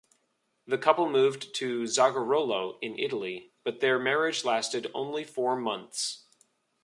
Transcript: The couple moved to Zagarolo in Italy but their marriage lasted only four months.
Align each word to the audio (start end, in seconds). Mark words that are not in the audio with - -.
The 0.65 0.79
couple 0.79 1.07
moved 1.07 1.53
to 1.57 1.83
Zagarolo 1.83 2.79
in 2.81 2.97
Italy 2.97 3.51
but 3.63 3.81
their 3.81 3.99
marriage 3.99 4.43
lasted 4.43 4.89
only 4.95 5.23
four 5.23 5.55
months. 5.55 6.23